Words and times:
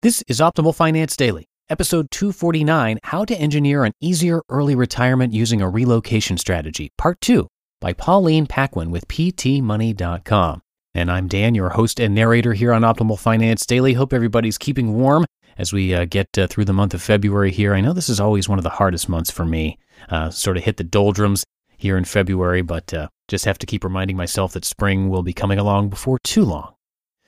This 0.00 0.22
is 0.28 0.38
Optimal 0.38 0.76
Finance 0.76 1.16
Daily, 1.16 1.48
episode 1.68 2.12
249 2.12 3.00
How 3.02 3.24
to 3.24 3.34
Engineer 3.36 3.82
an 3.82 3.90
Easier 4.00 4.42
Early 4.48 4.76
Retirement 4.76 5.32
Using 5.32 5.60
a 5.60 5.68
Relocation 5.68 6.38
Strategy, 6.38 6.92
part 6.96 7.20
2, 7.20 7.48
by 7.80 7.94
Pauline 7.94 8.46
Paquin 8.46 8.92
with 8.92 9.08
PTMoney.com. 9.08 10.60
And 10.94 11.10
I'm 11.10 11.26
Dan, 11.26 11.56
your 11.56 11.70
host 11.70 11.98
and 11.98 12.14
narrator 12.14 12.52
here 12.52 12.72
on 12.72 12.82
Optimal 12.82 13.18
Finance 13.18 13.66
Daily. 13.66 13.94
Hope 13.94 14.12
everybody's 14.12 14.56
keeping 14.56 14.94
warm 14.94 15.24
as 15.56 15.72
we 15.72 15.92
uh, 15.92 16.04
get 16.04 16.28
uh, 16.38 16.46
through 16.46 16.66
the 16.66 16.72
month 16.72 16.94
of 16.94 17.02
February 17.02 17.50
here. 17.50 17.74
I 17.74 17.80
know 17.80 17.92
this 17.92 18.08
is 18.08 18.20
always 18.20 18.48
one 18.48 18.60
of 18.60 18.64
the 18.64 18.70
hardest 18.70 19.08
months 19.08 19.32
for 19.32 19.44
me, 19.44 19.80
uh, 20.10 20.30
sort 20.30 20.56
of 20.56 20.62
hit 20.62 20.76
the 20.76 20.84
doldrums 20.84 21.42
here 21.76 21.98
in 21.98 22.04
February, 22.04 22.62
but 22.62 22.94
uh, 22.94 23.08
just 23.26 23.46
have 23.46 23.58
to 23.58 23.66
keep 23.66 23.82
reminding 23.82 24.16
myself 24.16 24.52
that 24.52 24.64
spring 24.64 25.08
will 25.08 25.24
be 25.24 25.32
coming 25.32 25.58
along 25.58 25.88
before 25.88 26.20
too 26.22 26.44
long. 26.44 26.74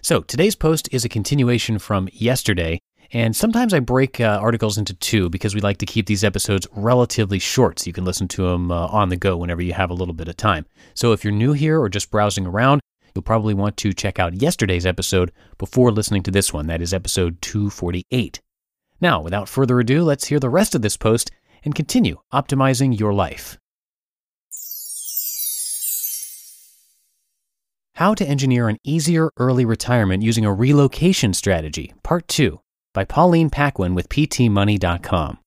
So 0.00 0.20
today's 0.20 0.54
post 0.54 0.88
is 0.92 1.04
a 1.04 1.08
continuation 1.08 1.78
from 1.80 2.08
yesterday, 2.12 2.78
and 3.10 3.34
sometimes 3.34 3.74
I 3.74 3.80
break 3.80 4.20
uh, 4.20 4.38
articles 4.40 4.78
into 4.78 4.94
two 4.94 5.28
because 5.28 5.56
we 5.56 5.60
like 5.60 5.78
to 5.78 5.86
keep 5.86 6.06
these 6.06 6.22
episodes 6.22 6.68
relatively 6.72 7.40
short 7.40 7.80
so 7.80 7.86
you 7.88 7.92
can 7.92 8.04
listen 8.04 8.28
to 8.28 8.42
them 8.42 8.70
uh, 8.70 8.86
on 8.86 9.08
the 9.08 9.16
go 9.16 9.36
whenever 9.36 9.60
you 9.60 9.72
have 9.72 9.90
a 9.90 9.94
little 9.94 10.14
bit 10.14 10.28
of 10.28 10.36
time. 10.36 10.66
So 10.94 11.12
if 11.12 11.24
you're 11.24 11.32
new 11.32 11.52
here 11.52 11.80
or 11.80 11.88
just 11.88 12.12
browsing 12.12 12.46
around, 12.46 12.80
you'll 13.14 13.22
probably 13.22 13.54
want 13.54 13.76
to 13.78 13.92
check 13.92 14.20
out 14.20 14.40
yesterday's 14.40 14.86
episode 14.86 15.32
before 15.58 15.90
listening 15.90 16.22
to 16.22 16.30
this 16.30 16.52
one. 16.52 16.68
That 16.68 16.80
is 16.80 16.94
episode 16.94 17.42
248. 17.42 18.40
Now, 19.00 19.20
without 19.20 19.48
further 19.48 19.80
ado, 19.80 20.04
let's 20.04 20.28
hear 20.28 20.38
the 20.38 20.48
rest 20.48 20.76
of 20.76 20.82
this 20.82 20.96
post 20.96 21.32
and 21.64 21.74
continue 21.74 22.18
optimizing 22.32 22.98
your 22.98 23.12
life. 23.12 23.58
How 27.98 28.14
to 28.14 28.24
Engineer 28.24 28.68
an 28.68 28.78
Easier 28.84 29.28
Early 29.38 29.64
Retirement 29.64 30.22
Using 30.22 30.44
a 30.44 30.52
Relocation 30.52 31.34
Strategy, 31.34 31.94
Part 32.04 32.28
2, 32.28 32.60
by 32.94 33.04
Pauline 33.04 33.50
Paquin 33.50 33.92
with 33.96 34.08
PTMoney.com. 34.08 35.40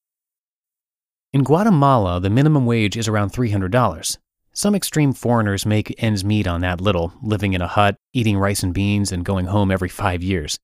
In 1.32 1.44
Guatemala, 1.46 2.20
the 2.20 2.30
minimum 2.30 2.66
wage 2.66 2.98
is 2.98 3.08
around 3.08 3.32
$300. 3.32 4.18
Some 4.52 4.76
extreme 4.76 5.14
foreigners 5.14 5.66
make 5.66 5.96
ends 6.04 6.26
meet 6.26 6.46
on 6.46 6.60
that 6.60 6.82
little, 6.82 7.14
living 7.24 7.54
in 7.54 7.62
a 7.62 7.68
hut, 7.68 7.96
eating 8.12 8.38
rice 8.38 8.64
and 8.64 8.74
beans, 8.74 9.14
and 9.14 9.24
going 9.24 9.46
home 9.46 9.72
every 9.72 9.88
five 9.88 10.22
years. 10.22 10.60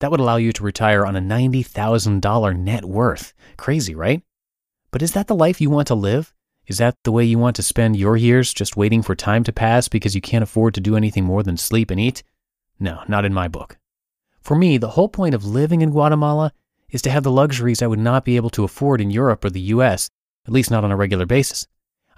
That 0.00 0.10
would 0.10 0.18
allow 0.18 0.38
you 0.38 0.52
to 0.54 0.64
retire 0.64 1.06
on 1.06 1.14
a 1.14 1.20
$90,000 1.20 2.58
net 2.58 2.84
worth. 2.84 3.32
Crazy, 3.56 3.94
right? 3.94 4.22
But 4.90 5.02
is 5.02 5.12
that 5.12 5.28
the 5.28 5.36
life 5.36 5.60
you 5.60 5.70
want 5.70 5.86
to 5.86 5.94
live? 5.94 6.34
Is 6.68 6.76
that 6.76 6.96
the 7.02 7.12
way 7.12 7.24
you 7.24 7.38
want 7.38 7.56
to 7.56 7.62
spend 7.62 7.96
your 7.96 8.14
years, 8.14 8.52
just 8.52 8.76
waiting 8.76 9.02
for 9.02 9.14
time 9.14 9.42
to 9.44 9.54
pass 9.54 9.88
because 9.88 10.14
you 10.14 10.20
can't 10.20 10.42
afford 10.42 10.74
to 10.74 10.82
do 10.82 10.96
anything 10.96 11.24
more 11.24 11.42
than 11.42 11.56
sleep 11.56 11.90
and 11.90 11.98
eat? 11.98 12.22
No, 12.78 13.00
not 13.08 13.24
in 13.24 13.32
my 13.32 13.48
book. 13.48 13.78
For 14.42 14.54
me, 14.54 14.76
the 14.76 14.90
whole 14.90 15.08
point 15.08 15.34
of 15.34 15.46
living 15.46 15.80
in 15.80 15.90
Guatemala 15.90 16.52
is 16.90 17.00
to 17.02 17.10
have 17.10 17.22
the 17.22 17.30
luxuries 17.30 17.80
I 17.80 17.86
would 17.86 17.98
not 17.98 18.22
be 18.22 18.36
able 18.36 18.50
to 18.50 18.64
afford 18.64 19.00
in 19.00 19.10
Europe 19.10 19.46
or 19.46 19.50
the 19.50 19.72
US, 19.72 20.10
at 20.46 20.52
least 20.52 20.70
not 20.70 20.84
on 20.84 20.92
a 20.92 20.96
regular 20.96 21.24
basis. 21.24 21.66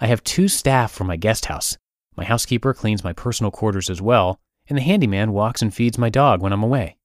I 0.00 0.08
have 0.08 0.24
two 0.24 0.48
staff 0.48 0.90
for 0.90 1.04
my 1.04 1.16
guest 1.16 1.44
house. 1.44 1.78
My 2.16 2.24
housekeeper 2.24 2.74
cleans 2.74 3.04
my 3.04 3.12
personal 3.12 3.52
quarters 3.52 3.88
as 3.88 4.02
well, 4.02 4.40
and 4.68 4.76
the 4.76 4.82
handyman 4.82 5.32
walks 5.32 5.62
and 5.62 5.72
feeds 5.72 5.96
my 5.96 6.10
dog 6.10 6.42
when 6.42 6.52
I'm 6.52 6.64
away. 6.64 6.96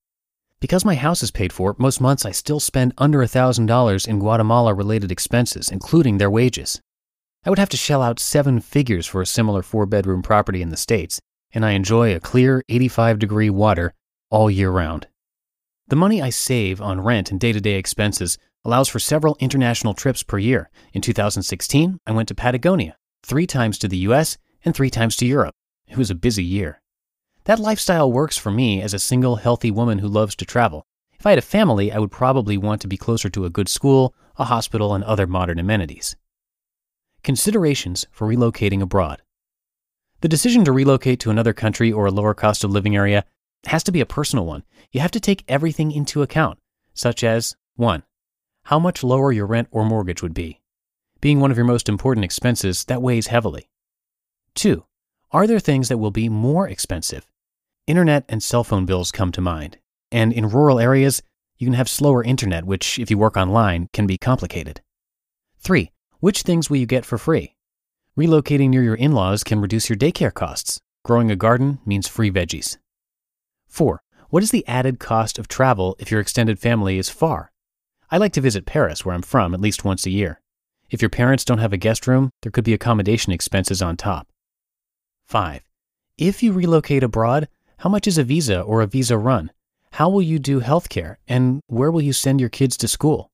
Because 0.59 0.83
my 0.83 0.95
house 0.95 1.21
is 1.21 1.29
paid 1.29 1.53
for, 1.53 1.75
most 1.77 2.01
months 2.01 2.25
I 2.25 2.31
still 2.31 2.59
spend 2.59 2.93
under 2.97 3.19
$1,000 3.19 4.07
in 4.07 4.19
Guatemala 4.19 4.73
related 4.73 5.11
expenses, 5.11 5.69
including 5.69 6.17
their 6.17 6.31
wages. 6.31 6.81
I 7.45 7.49
would 7.51 7.59
have 7.59 7.69
to 7.69 7.77
shell 7.77 8.01
out 8.01 8.19
seven 8.19 8.59
figures 8.59 9.05
for 9.05 9.21
a 9.21 9.25
similar 9.27 9.61
four 9.61 9.85
bedroom 9.85 10.23
property 10.23 10.63
in 10.63 10.69
the 10.69 10.77
States, 10.77 11.21
and 11.53 11.63
I 11.63 11.71
enjoy 11.71 12.15
a 12.15 12.19
clear 12.19 12.63
85 12.69 13.19
degree 13.19 13.51
water 13.51 13.93
all 14.31 14.49
year 14.49 14.71
round. 14.71 15.07
The 15.87 15.95
money 15.95 16.23
I 16.23 16.31
save 16.31 16.81
on 16.81 17.01
rent 17.01 17.29
and 17.29 17.39
day 17.39 17.53
to 17.53 17.61
day 17.61 17.75
expenses 17.75 18.39
allows 18.63 18.89
for 18.89 18.97
several 18.97 19.37
international 19.39 19.93
trips 19.93 20.23
per 20.23 20.39
year. 20.39 20.71
In 20.91 21.03
2016, 21.03 21.99
I 22.07 22.11
went 22.11 22.29
to 22.29 22.35
Patagonia, 22.35 22.97
three 23.23 23.45
times 23.45 23.77
to 23.77 23.87
the 23.87 23.97
US 24.09 24.39
and 24.63 24.73
three 24.73 24.89
times 24.89 25.15
to 25.17 25.27
Europe. 25.27 25.53
It 25.87 25.97
was 25.97 26.09
a 26.09 26.15
busy 26.15 26.43
year. 26.43 26.81
That 27.43 27.59
lifestyle 27.59 28.11
works 28.11 28.39
for 28.39 28.49
me 28.49 28.81
as 28.81 28.95
a 28.95 28.99
single, 28.99 29.35
healthy 29.35 29.69
woman 29.69 29.99
who 29.99 30.07
loves 30.07 30.35
to 30.37 30.45
travel. 30.45 30.87
If 31.19 31.27
I 31.27 31.29
had 31.29 31.39
a 31.39 31.43
family, 31.43 31.91
I 31.91 31.99
would 31.99 32.11
probably 32.11 32.57
want 32.57 32.81
to 32.81 32.87
be 32.87 32.97
closer 32.97 33.29
to 33.29 33.45
a 33.45 33.51
good 33.51 33.69
school, 33.69 34.15
a 34.37 34.45
hospital, 34.45 34.95
and 34.95 35.03
other 35.03 35.27
modern 35.27 35.59
amenities. 35.59 36.15
Considerations 37.25 38.05
for 38.11 38.27
relocating 38.27 38.83
abroad. 38.83 39.23
The 40.21 40.27
decision 40.27 40.63
to 40.63 40.71
relocate 40.71 41.19
to 41.21 41.31
another 41.31 41.53
country 41.53 41.91
or 41.91 42.05
a 42.05 42.11
lower 42.11 42.35
cost 42.35 42.63
of 42.63 42.69
living 42.69 42.95
area 42.95 43.25
has 43.65 43.81
to 43.85 43.91
be 43.91 43.99
a 43.99 44.05
personal 44.05 44.45
one. 44.45 44.63
You 44.91 45.01
have 45.01 45.09
to 45.09 45.19
take 45.19 45.43
everything 45.47 45.91
into 45.91 46.21
account, 46.21 46.59
such 46.93 47.23
as 47.23 47.55
1. 47.77 48.03
How 48.65 48.77
much 48.77 49.03
lower 49.03 49.31
your 49.31 49.47
rent 49.47 49.69
or 49.71 49.83
mortgage 49.83 50.21
would 50.21 50.35
be. 50.35 50.61
Being 51.19 51.39
one 51.39 51.49
of 51.49 51.57
your 51.57 51.65
most 51.65 51.89
important 51.89 52.23
expenses, 52.23 52.85
that 52.85 53.01
weighs 53.01 53.25
heavily. 53.25 53.71
2. 54.53 54.85
Are 55.31 55.47
there 55.47 55.59
things 55.59 55.89
that 55.89 55.97
will 55.97 56.11
be 56.11 56.29
more 56.29 56.69
expensive? 56.69 57.25
Internet 57.87 58.25
and 58.29 58.43
cell 58.43 58.63
phone 58.63 58.85
bills 58.85 59.11
come 59.11 59.31
to 59.31 59.41
mind. 59.41 59.79
And 60.11 60.31
in 60.31 60.49
rural 60.49 60.79
areas, 60.79 61.23
you 61.57 61.65
can 61.65 61.73
have 61.73 61.89
slower 61.89 62.23
internet, 62.23 62.65
which, 62.65 62.99
if 62.99 63.09
you 63.09 63.17
work 63.17 63.35
online, 63.35 63.89
can 63.93 64.05
be 64.05 64.19
complicated. 64.19 64.81
3. 65.57 65.89
Which 66.19 66.41
things 66.41 66.69
will 66.69 66.77
you 66.77 66.85
get 66.85 67.05
for 67.05 67.17
free? 67.17 67.55
Relocating 68.17 68.69
near 68.69 68.81
your 68.81 68.95
in 68.95 69.11
laws 69.11 69.43
can 69.43 69.59
reduce 69.59 69.89
your 69.89 69.97
daycare 69.97 70.33
costs. 70.33 70.79
Growing 71.03 71.29
a 71.29 71.35
garden 71.35 71.79
means 71.85 72.07
free 72.07 72.31
veggies. 72.31 72.77
4. 73.67 74.01
What 74.29 74.41
is 74.41 74.51
the 74.51 74.65
added 74.67 74.99
cost 74.99 75.37
of 75.37 75.47
travel 75.47 75.95
if 75.99 76.09
your 76.09 76.21
extended 76.21 76.57
family 76.57 76.97
is 76.97 77.09
far? 77.09 77.51
I 78.09 78.17
like 78.17 78.33
to 78.33 78.41
visit 78.41 78.65
Paris, 78.65 79.03
where 79.03 79.13
I'm 79.13 79.21
from, 79.21 79.53
at 79.53 79.59
least 79.59 79.83
once 79.83 80.05
a 80.05 80.11
year. 80.11 80.41
If 80.89 81.01
your 81.01 81.09
parents 81.09 81.43
don't 81.43 81.57
have 81.57 81.73
a 81.73 81.77
guest 81.77 82.07
room, 82.07 82.29
there 82.41 82.51
could 82.51 82.63
be 82.63 82.73
accommodation 82.73 83.33
expenses 83.33 83.81
on 83.81 83.97
top. 83.97 84.27
5. 85.27 85.61
If 86.17 86.41
you 86.41 86.53
relocate 86.53 87.03
abroad, 87.03 87.49
how 87.79 87.89
much 87.89 88.07
is 88.07 88.17
a 88.17 88.23
visa 88.23 88.61
or 88.61 88.81
a 88.81 88.87
visa 88.87 89.17
run? 89.17 89.51
How 89.91 90.09
will 90.09 90.21
you 90.21 90.39
do 90.39 90.61
healthcare? 90.61 91.17
And 91.27 91.59
where 91.67 91.91
will 91.91 92.01
you 92.01 92.13
send 92.13 92.39
your 92.39 92.49
kids 92.49 92.77
to 92.77 92.87
school? 92.87 93.29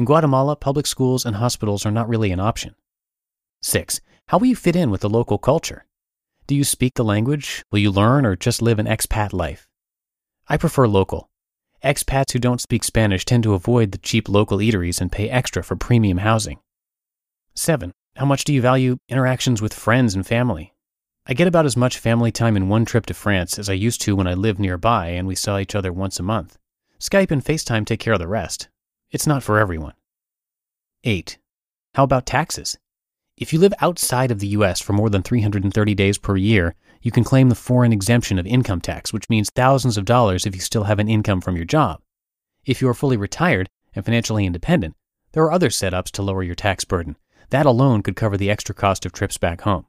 In 0.00 0.06
Guatemala, 0.06 0.56
public 0.56 0.86
schools 0.86 1.26
and 1.26 1.36
hospitals 1.36 1.84
are 1.84 1.90
not 1.90 2.08
really 2.08 2.32
an 2.32 2.40
option. 2.40 2.74
6. 3.60 4.00
How 4.28 4.38
will 4.38 4.46
you 4.46 4.56
fit 4.56 4.74
in 4.74 4.90
with 4.90 5.02
the 5.02 5.10
local 5.10 5.36
culture? 5.36 5.84
Do 6.46 6.54
you 6.54 6.64
speak 6.64 6.94
the 6.94 7.04
language? 7.04 7.62
Will 7.70 7.80
you 7.80 7.90
learn 7.90 8.24
or 8.24 8.34
just 8.34 8.62
live 8.62 8.78
an 8.78 8.86
expat 8.86 9.34
life? 9.34 9.68
I 10.48 10.56
prefer 10.56 10.88
local. 10.88 11.28
Expats 11.84 12.32
who 12.32 12.38
don't 12.38 12.62
speak 12.62 12.82
Spanish 12.82 13.26
tend 13.26 13.42
to 13.42 13.52
avoid 13.52 13.92
the 13.92 13.98
cheap 13.98 14.26
local 14.26 14.56
eateries 14.56 15.02
and 15.02 15.12
pay 15.12 15.28
extra 15.28 15.62
for 15.62 15.76
premium 15.76 16.16
housing. 16.16 16.60
7. 17.54 17.92
How 18.16 18.24
much 18.24 18.44
do 18.44 18.54
you 18.54 18.62
value 18.62 18.96
interactions 19.10 19.60
with 19.60 19.74
friends 19.74 20.14
and 20.14 20.26
family? 20.26 20.72
I 21.26 21.34
get 21.34 21.46
about 21.46 21.66
as 21.66 21.76
much 21.76 21.98
family 21.98 22.32
time 22.32 22.56
in 22.56 22.70
one 22.70 22.86
trip 22.86 23.04
to 23.04 23.12
France 23.12 23.58
as 23.58 23.68
I 23.68 23.74
used 23.74 24.00
to 24.00 24.16
when 24.16 24.26
I 24.26 24.32
lived 24.32 24.60
nearby 24.60 25.08
and 25.08 25.28
we 25.28 25.34
saw 25.34 25.58
each 25.58 25.74
other 25.74 25.92
once 25.92 26.18
a 26.18 26.22
month. 26.22 26.56
Skype 26.98 27.30
and 27.30 27.44
FaceTime 27.44 27.84
take 27.84 28.00
care 28.00 28.14
of 28.14 28.18
the 28.18 28.26
rest. 28.26 28.70
It's 29.10 29.26
not 29.26 29.42
for 29.42 29.58
everyone. 29.58 29.94
8. 31.02 31.38
How 31.94 32.04
about 32.04 32.26
taxes? 32.26 32.78
If 33.36 33.52
you 33.52 33.58
live 33.58 33.74
outside 33.80 34.30
of 34.30 34.38
the 34.38 34.46
US 34.48 34.80
for 34.80 34.92
more 34.92 35.10
than 35.10 35.22
330 35.22 35.94
days 35.96 36.16
per 36.16 36.36
year, 36.36 36.76
you 37.02 37.10
can 37.10 37.24
claim 37.24 37.48
the 37.48 37.56
foreign 37.56 37.92
exemption 37.92 38.38
of 38.38 38.46
income 38.46 38.80
tax, 38.80 39.12
which 39.12 39.28
means 39.28 39.50
thousands 39.50 39.96
of 39.96 40.04
dollars 40.04 40.46
if 40.46 40.54
you 40.54 40.60
still 40.60 40.84
have 40.84 41.00
an 41.00 41.08
income 41.08 41.40
from 41.40 41.56
your 41.56 41.64
job. 41.64 42.00
If 42.64 42.80
you 42.80 42.88
are 42.88 42.94
fully 42.94 43.16
retired 43.16 43.68
and 43.96 44.04
financially 44.04 44.46
independent, 44.46 44.94
there 45.32 45.42
are 45.42 45.52
other 45.52 45.70
setups 45.70 46.12
to 46.12 46.22
lower 46.22 46.44
your 46.44 46.54
tax 46.54 46.84
burden. 46.84 47.16
That 47.48 47.66
alone 47.66 48.02
could 48.02 48.14
cover 48.14 48.36
the 48.36 48.50
extra 48.50 48.76
cost 48.76 49.04
of 49.04 49.12
trips 49.12 49.38
back 49.38 49.62
home. 49.62 49.86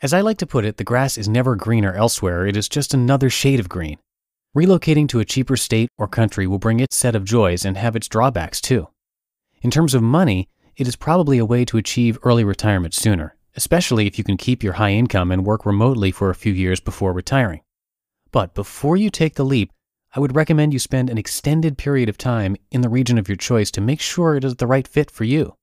As 0.00 0.14
I 0.14 0.22
like 0.22 0.38
to 0.38 0.46
put 0.46 0.64
it, 0.64 0.78
the 0.78 0.84
grass 0.84 1.18
is 1.18 1.28
never 1.28 1.56
greener 1.56 1.92
elsewhere, 1.92 2.46
it 2.46 2.56
is 2.56 2.70
just 2.70 2.94
another 2.94 3.28
shade 3.28 3.60
of 3.60 3.68
green. 3.68 3.98
Relocating 4.56 5.06
to 5.08 5.20
a 5.20 5.24
cheaper 5.24 5.56
state 5.56 5.90
or 5.96 6.08
country 6.08 6.44
will 6.44 6.58
bring 6.58 6.80
its 6.80 6.96
set 6.96 7.14
of 7.14 7.24
joys 7.24 7.64
and 7.64 7.76
have 7.76 7.94
its 7.94 8.08
drawbacks 8.08 8.60
too. 8.60 8.88
In 9.62 9.70
terms 9.70 9.94
of 9.94 10.02
money, 10.02 10.48
it 10.76 10.88
is 10.88 10.96
probably 10.96 11.38
a 11.38 11.44
way 11.44 11.64
to 11.66 11.76
achieve 11.76 12.18
early 12.24 12.42
retirement 12.42 12.92
sooner, 12.92 13.36
especially 13.54 14.08
if 14.08 14.18
you 14.18 14.24
can 14.24 14.36
keep 14.36 14.64
your 14.64 14.72
high 14.72 14.90
income 14.90 15.30
and 15.30 15.46
work 15.46 15.64
remotely 15.64 16.10
for 16.10 16.30
a 16.30 16.34
few 16.34 16.52
years 16.52 16.80
before 16.80 17.12
retiring. 17.12 17.60
But 18.32 18.54
before 18.54 18.96
you 18.96 19.08
take 19.08 19.36
the 19.36 19.44
leap, 19.44 19.70
I 20.16 20.18
would 20.18 20.34
recommend 20.34 20.72
you 20.72 20.80
spend 20.80 21.10
an 21.10 21.18
extended 21.18 21.78
period 21.78 22.08
of 22.08 22.18
time 22.18 22.56
in 22.72 22.80
the 22.80 22.88
region 22.88 23.18
of 23.18 23.28
your 23.28 23.36
choice 23.36 23.70
to 23.70 23.80
make 23.80 24.00
sure 24.00 24.34
it 24.34 24.42
is 24.42 24.56
the 24.56 24.66
right 24.66 24.88
fit 24.88 25.12
for 25.12 25.22
you. 25.22 25.54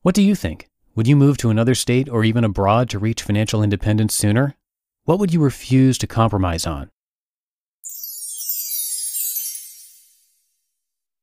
What 0.00 0.14
do 0.14 0.22
you 0.22 0.34
think? 0.34 0.70
Would 0.94 1.06
you 1.06 1.16
move 1.16 1.36
to 1.38 1.50
another 1.50 1.74
state 1.74 2.08
or 2.08 2.24
even 2.24 2.42
abroad 2.42 2.88
to 2.88 2.98
reach 2.98 3.22
financial 3.22 3.62
independence 3.62 4.14
sooner? 4.14 4.54
What 5.04 5.18
would 5.18 5.34
you 5.34 5.40
refuse 5.40 5.98
to 5.98 6.06
compromise 6.06 6.66
on? 6.66 6.90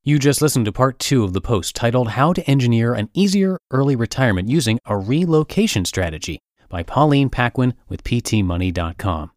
You 0.04 0.18
just 0.18 0.42
listened 0.42 0.66
to 0.66 0.72
part 0.72 0.98
two 0.98 1.24
of 1.24 1.34
the 1.34 1.42
post 1.42 1.76
titled 1.76 2.08
How 2.08 2.34
to 2.34 2.42
Engineer 2.50 2.96
an 2.96 3.12
Easier 3.14 3.60
Early 3.70 3.96
Retirement 3.96 4.50
Using 4.50 4.80
a 4.84 4.98
Relocation 4.98 5.86
Strategy 5.86 6.40
by 6.70 6.82
Pauline 6.82 7.30
Paquin 7.30 7.76
with 7.88 8.04
PTMoney.com. 8.04 9.30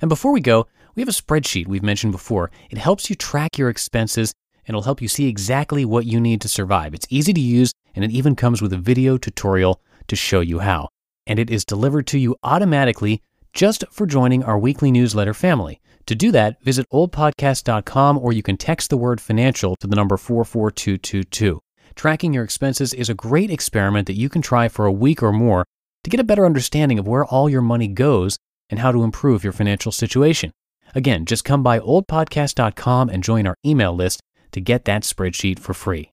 And 0.00 0.08
before 0.08 0.32
we 0.32 0.40
go, 0.40 0.66
we 0.96 1.02
have 1.02 1.08
a 1.08 1.12
spreadsheet 1.12 1.68
we've 1.68 1.84
mentioned 1.84 2.10
before. 2.10 2.50
It 2.68 2.78
helps 2.78 3.08
you 3.08 3.14
track 3.14 3.58
your 3.58 3.68
expenses 3.68 4.32
and 4.66 4.70
it'll 4.70 4.82
help 4.82 5.00
you 5.00 5.06
see 5.06 5.28
exactly 5.28 5.84
what 5.84 6.04
you 6.04 6.18
need 6.18 6.40
to 6.40 6.48
survive. 6.48 6.94
It's 6.94 7.06
easy 7.10 7.32
to 7.32 7.40
use, 7.40 7.72
and 7.94 8.04
it 8.04 8.10
even 8.10 8.34
comes 8.34 8.60
with 8.60 8.72
a 8.72 8.76
video 8.76 9.18
tutorial 9.18 9.80
to 10.08 10.16
show 10.16 10.40
you 10.40 10.58
how. 10.58 10.88
And 11.28 11.38
it 11.38 11.48
is 11.48 11.64
delivered 11.64 12.08
to 12.08 12.18
you 12.18 12.34
automatically 12.42 13.22
just 13.52 13.84
for 13.92 14.04
joining 14.04 14.42
our 14.42 14.58
weekly 14.58 14.90
newsletter 14.90 15.32
family. 15.32 15.80
To 16.08 16.14
do 16.14 16.32
that, 16.32 16.58
visit 16.62 16.86
oldpodcast.com 16.90 18.16
or 18.16 18.32
you 18.32 18.42
can 18.42 18.56
text 18.56 18.88
the 18.88 18.96
word 18.96 19.20
financial 19.20 19.76
to 19.76 19.86
the 19.86 19.94
number 19.94 20.16
44222. 20.16 21.60
Tracking 21.96 22.32
your 22.32 22.44
expenses 22.44 22.94
is 22.94 23.10
a 23.10 23.14
great 23.14 23.50
experiment 23.50 24.06
that 24.06 24.16
you 24.16 24.30
can 24.30 24.40
try 24.40 24.68
for 24.68 24.86
a 24.86 24.92
week 24.92 25.22
or 25.22 25.32
more 25.32 25.66
to 26.04 26.08
get 26.08 26.18
a 26.18 26.24
better 26.24 26.46
understanding 26.46 26.98
of 26.98 27.06
where 27.06 27.26
all 27.26 27.50
your 27.50 27.60
money 27.60 27.88
goes 27.88 28.38
and 28.70 28.80
how 28.80 28.90
to 28.90 29.02
improve 29.02 29.44
your 29.44 29.52
financial 29.52 29.92
situation. 29.92 30.50
Again, 30.94 31.26
just 31.26 31.44
come 31.44 31.62
by 31.62 31.78
oldpodcast.com 31.78 33.10
and 33.10 33.22
join 33.22 33.46
our 33.46 33.56
email 33.66 33.94
list 33.94 34.22
to 34.52 34.62
get 34.62 34.86
that 34.86 35.02
spreadsheet 35.02 35.58
for 35.58 35.74
free. 35.74 36.10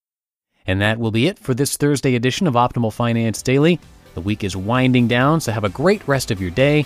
And 0.68 0.81
that 0.81 1.00
will 1.00 1.12
be 1.12 1.27
it 1.27 1.39
for 1.39 1.53
this 1.53 1.77
Thursday 1.77 2.15
edition 2.15 2.48
of 2.48 2.56
Optimal 2.56 2.91
Finance 2.91 3.41
Daily. 3.41 3.80
The 4.13 4.19
week 4.19 4.44
is 4.44 4.57
winding 4.57 5.07
down, 5.07 5.39
so 5.39 5.53
have 5.53 5.63
a 5.63 5.69
great 5.69 6.06
rest 6.06 6.31
of 6.31 6.41
your 6.41 6.51
day, 6.51 6.86